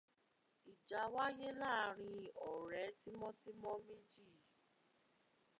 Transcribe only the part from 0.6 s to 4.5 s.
Ìjà wáyé láàrin ọ̀rẹ́ tímọ́-tímọ́ méjì.